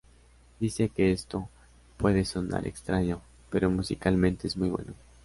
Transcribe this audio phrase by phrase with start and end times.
[0.59, 1.47] Dice que "esto
[1.97, 4.93] puede sonar extraño, pero musicalmente es muy bueno".